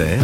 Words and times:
Inter. 0.00 0.18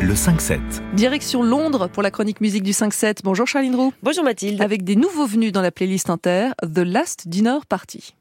Le 0.00 0.14
5-7. 0.14 0.60
Direction 0.94 1.42
Londres 1.42 1.88
pour 1.88 2.02
la 2.02 2.10
chronique 2.10 2.40
musique 2.40 2.62
du 2.62 2.70
5-7. 2.70 3.18
Bonjour 3.24 3.46
Charline 3.46 3.74
Roux. 3.74 3.92
Bonjour 4.02 4.22
Mathilde. 4.22 4.60
Avec 4.62 4.84
des 4.84 4.96
nouveaux 4.96 5.26
venus 5.26 5.52
dans 5.52 5.62
la 5.62 5.72
playlist 5.72 6.10
Inter, 6.10 6.50
The 6.62 6.78
Last 6.78 7.26
Dinner 7.26 7.58
Party. 7.68 8.14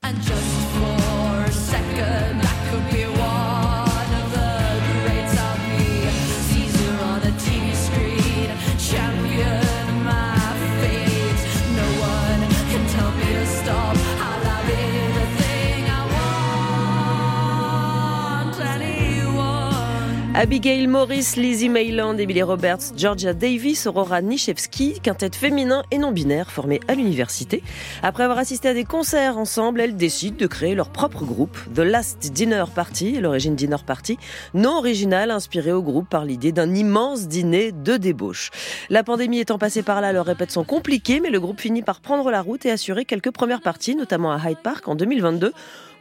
Abigail 20.41 20.88
Morris, 20.88 21.34
Lizzie 21.35 21.67
Mayland, 21.67 22.17
Emily 22.17 22.41
Roberts, 22.41 22.93
Georgia 22.95 23.34
Davis, 23.34 23.85
Aurora 23.88 24.21
Nishevsky, 24.21 25.02
quintette 25.03 25.35
féminin 25.35 25.84
et 25.91 25.98
non 25.98 26.13
binaire 26.13 26.49
formée 26.49 26.79
à 26.88 26.95
l'université. 26.95 27.62
Après 28.03 28.23
avoir 28.23 28.39
assisté 28.39 28.70
à 28.70 28.73
des 28.73 28.85
concerts 28.85 29.38
ensemble, 29.38 29.81
elles 29.81 29.98
décident 29.98 30.38
de 30.38 30.48
créer 30.48 30.75
leur 30.75 30.91
propre 30.91 31.25
groupe, 31.25 31.57
The 31.75 31.79
Last 31.79 32.31
Dinner 32.31 32.63
Party, 32.73 33.20
l'origine 33.20 33.55
Dinner 33.55 33.84
Party, 33.85 34.17
non 34.53 34.77
original, 34.77 35.29
inspiré 35.29 35.73
au 35.73 35.81
groupe 35.81 36.07
par 36.07 36.23
l'idée 36.23 36.53
d'un 36.53 36.73
immense 36.73 37.27
dîner 37.27 37.73
de 37.73 37.98
débauche. 37.98 38.49
La 38.90 39.03
pandémie 39.03 39.40
étant 39.40 39.57
passée 39.57 39.84
par 39.84 39.99
là, 39.99 40.13
leurs 40.13 40.27
répètes 40.27 40.51
sont 40.51 40.63
compliquées, 40.63 41.20
mais 41.20 41.31
le 41.31 41.41
groupe 41.41 41.59
finit 41.59 41.81
par 41.81 41.99
prendre 41.99 42.31
la 42.31 42.41
route 42.41 42.65
et 42.65 42.71
assurer 42.71 43.03
quelques 43.03 43.31
premières 43.31 43.59
parties, 43.59 43.98
notamment 43.98 44.31
à 44.31 44.49
Hyde 44.49 44.59
Park 44.63 44.87
en 44.87 44.95
2022 44.95 45.51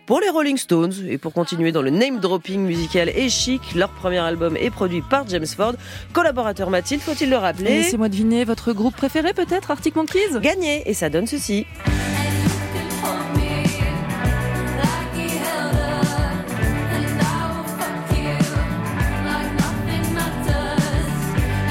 pour 0.08 0.20
les 0.20 0.30
Rolling 0.30 0.56
Stones. 0.56 0.94
Et 1.06 1.18
pour 1.18 1.34
continuer 1.34 1.70
dans 1.70 1.82
le 1.82 1.90
name 1.90 2.18
dropping 2.18 2.60
musical 2.60 3.10
et 3.10 3.28
chic, 3.28 3.60
leur 3.74 3.90
premier 3.90 4.18
album 4.18 4.56
est 4.56 4.70
produit 4.70 5.02
par 5.02 5.28
James 5.28 5.46
Ford, 5.46 5.74
collaborateur 6.14 6.70
Mathilde, 6.70 7.02
faut-il 7.02 7.28
le 7.28 7.36
rappeler. 7.36 7.82
Laissez-moi 7.82 8.08
deviner, 8.08 8.44
votre 8.44 8.72
groupe 8.72 8.96
préféré 8.96 9.34
peut-être, 9.34 9.70
Arctic 9.70 9.94
Monkeys? 9.94 10.40
Gagné, 10.40 10.82
et 10.88 10.94
ça 10.94 11.10
donne 11.10 11.26
ceci. 11.26 11.66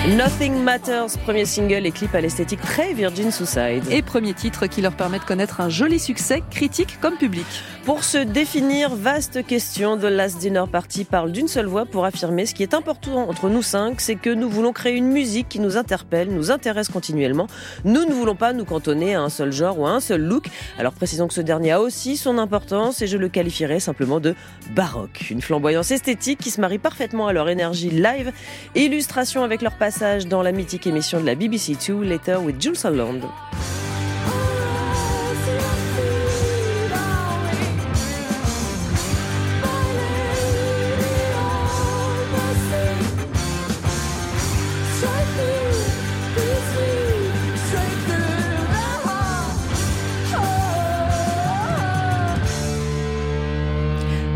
Nothing 0.05 0.63
Matters, 0.63 1.17
premier 1.25 1.43
single 1.43 1.85
et 1.85 1.91
clip 1.91 2.15
à 2.15 2.21
l'esthétique 2.21 2.61
très 2.61 2.93
Virgin 2.93 3.29
Suicide. 3.29 3.83
Et 3.91 4.01
premier 4.01 4.33
titre 4.33 4.65
qui 4.67 4.81
leur 4.81 4.93
permet 4.95 5.19
de 5.19 5.25
connaître 5.25 5.59
un 5.59 5.67
joli 5.67 5.99
succès, 5.99 6.43
critique 6.49 6.97
comme 7.01 7.17
public. 7.17 7.45
Pour 7.83 8.05
se 8.05 8.17
définir, 8.17 8.95
vaste 8.95 9.45
question, 9.45 9.97
The 9.97 10.03
Last 10.03 10.37
Dinner 10.39 10.63
Party 10.71 11.03
parle 11.03 11.33
d'une 11.33 11.49
seule 11.49 11.65
voix 11.65 11.85
pour 11.85 12.05
affirmer 12.05 12.45
ce 12.45 12.53
qui 12.53 12.63
est 12.63 12.73
important 12.73 13.29
entre 13.29 13.49
nous 13.49 13.61
cinq, 13.61 13.99
c'est 13.99 14.15
que 14.15 14.29
nous 14.29 14.49
voulons 14.49 14.71
créer 14.71 14.95
une 14.95 15.07
musique 15.07 15.49
qui 15.49 15.59
nous 15.59 15.77
interpelle, 15.77 16.29
nous 16.29 16.51
intéresse 16.51 16.87
continuellement. 16.87 17.47
Nous 17.83 18.05
ne 18.05 18.13
voulons 18.13 18.35
pas 18.35 18.53
nous 18.53 18.65
cantonner 18.65 19.15
à 19.15 19.21
un 19.21 19.29
seul 19.29 19.51
genre 19.51 19.79
ou 19.79 19.87
à 19.87 19.91
un 19.91 19.99
seul 19.99 20.21
look. 20.21 20.47
Alors 20.77 20.93
précisons 20.93 21.27
que 21.27 21.33
ce 21.33 21.41
dernier 21.41 21.71
a 21.71 21.81
aussi 21.81 22.15
son 22.17 22.37
importance 22.37 23.01
et 23.01 23.07
je 23.07 23.17
le 23.17 23.27
qualifierais 23.27 23.81
simplement 23.81 24.21
de 24.21 24.35
baroque. 24.73 25.27
Une 25.31 25.41
flamboyance 25.41 25.91
esthétique 25.91 26.39
qui 26.39 26.51
se 26.51 26.61
marie 26.61 26.79
parfaitement 26.79 27.27
à 27.27 27.33
leur 27.33 27.49
énergie 27.49 27.89
live, 27.89 28.31
illustration 28.75 29.43
avec 29.43 29.61
leur 29.61 29.77
dans 30.27 30.43
la 30.43 30.51
mythique 30.51 30.85
émission 30.85 31.19
de 31.19 31.25
la 31.25 31.33
BBC 31.33 31.75
2, 31.87 32.03
Later 32.03 32.37
with 32.43 32.61
Jules 32.61 32.77
Holland. 32.83 33.21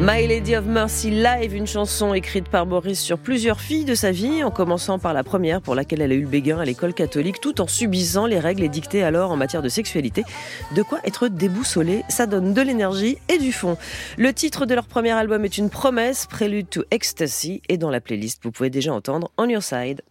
My 0.03 0.25
Lady 0.25 0.55
of 0.55 0.65
Mercy 0.65 1.11
Live, 1.11 1.53
une 1.53 1.67
chanson 1.67 2.15
écrite 2.15 2.49
par 2.49 2.65
Boris 2.65 2.99
sur 2.99 3.19
plusieurs 3.19 3.61
filles 3.61 3.85
de 3.85 3.93
sa 3.93 4.09
vie, 4.09 4.43
en 4.43 4.49
commençant 4.49 4.97
par 4.97 5.13
la 5.13 5.23
première 5.23 5.61
pour 5.61 5.75
laquelle 5.75 6.01
elle 6.01 6.11
a 6.11 6.15
eu 6.15 6.21
le 6.21 6.27
béguin 6.27 6.57
à 6.57 6.65
l'école 6.65 6.95
catholique, 6.95 7.39
tout 7.39 7.61
en 7.61 7.67
subissant 7.67 8.25
les 8.25 8.39
règles 8.39 8.63
édictées 8.63 9.03
alors 9.03 9.29
en 9.29 9.37
matière 9.37 9.61
de 9.61 9.69
sexualité. 9.69 10.23
De 10.75 10.81
quoi 10.81 10.97
être 11.03 11.27
déboussolé, 11.27 12.01
ça 12.09 12.25
donne 12.25 12.55
de 12.55 12.61
l'énergie 12.63 13.19
et 13.29 13.37
du 13.37 13.51
fond. 13.51 13.77
Le 14.17 14.33
titre 14.33 14.65
de 14.65 14.73
leur 14.73 14.87
premier 14.87 15.11
album 15.11 15.45
est 15.45 15.59
une 15.59 15.69
promesse, 15.69 16.25
Prélude 16.25 16.67
to 16.67 16.81
Ecstasy, 16.89 17.61
et 17.69 17.77
dans 17.77 17.91
la 17.91 18.01
playlist, 18.01 18.39
vous 18.43 18.51
pouvez 18.51 18.71
déjà 18.71 18.91
entendre 18.91 19.29
On 19.37 19.47
Your 19.47 19.61
Side. 19.61 20.01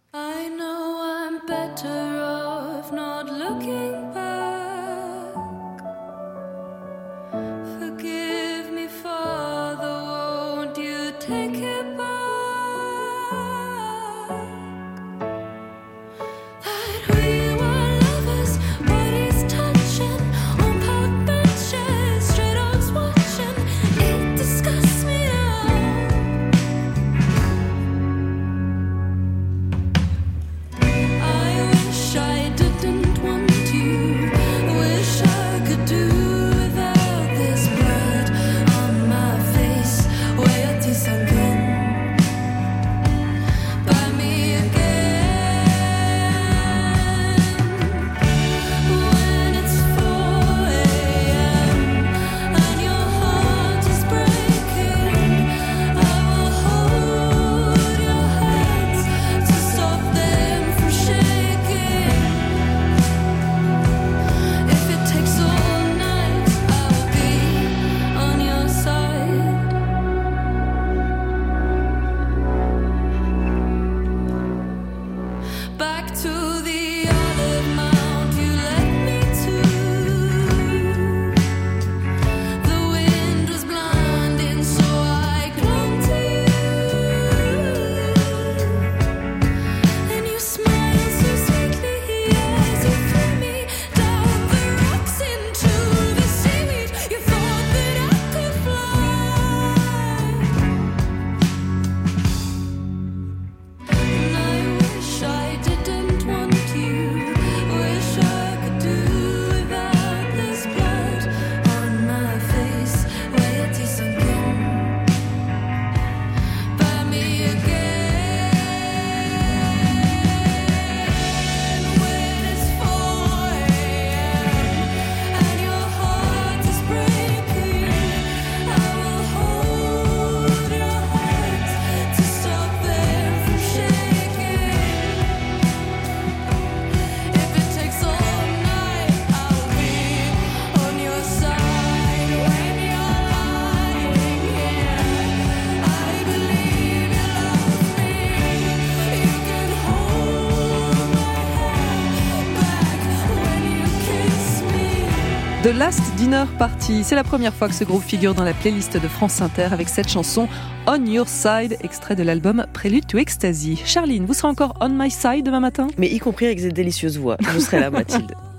The 155.63 155.67
Last 155.67 156.01
Dinner 156.15 156.45
Party. 156.57 157.03
C'est 157.03 157.13
la 157.13 157.23
première 157.23 157.53
fois 157.53 157.67
que 157.67 157.75
ce 157.75 157.83
groupe 157.83 158.01
figure 158.01 158.33
dans 158.33 158.43
la 158.43 158.53
playlist 158.53 158.97
de 158.97 159.07
France 159.07 159.41
Inter 159.41 159.67
avec 159.71 159.89
cette 159.89 160.09
chanson 160.09 160.49
On 160.87 161.05
Your 161.05 161.27
Side, 161.27 161.77
extrait 161.81 162.15
de 162.15 162.23
l'album 162.23 162.65
Prélude 162.73 163.05
to 163.05 163.19
Ecstasy. 163.19 163.79
Charline, 163.85 164.25
vous 164.25 164.33
serez 164.33 164.47
encore 164.47 164.73
on 164.81 164.89
my 164.89 165.11
side 165.11 165.45
demain 165.45 165.59
matin? 165.59 165.85
Mais 165.99 166.07
y 166.07 166.17
compris 166.17 166.47
avec 166.47 166.61
cette 166.61 166.73
délicieuse 166.73 167.19
voix. 167.19 167.37
Je 167.53 167.59
serai 167.59 167.79
là, 167.79 167.91
Mathilde. 167.91 168.33